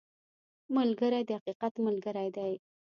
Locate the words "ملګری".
0.75-1.21, 1.85-2.27